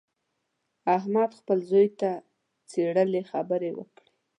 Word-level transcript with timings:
احمد 0.97 1.29
خپل 1.39 1.57
زوی 1.69 1.87
ته 1.99 2.09
څیرلې 2.69 3.21
خبرې 3.31 3.71
وکړې. 3.79 4.09